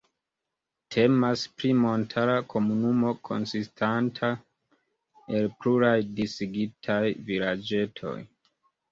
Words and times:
Temas 0.93 1.41
pri 1.57 1.73
montara 1.81 2.37
komunumo, 2.53 3.11
konsistanta 3.29 4.29
el 5.41 5.51
pluraj 5.59 5.93
disigitaj 6.21 6.99
vilaĝetoj. 7.29 8.15